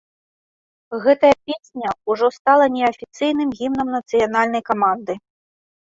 [1.03, 5.13] Гэтая песня ўжо стала неафіцыйным гімнам нацыянальнай каманды.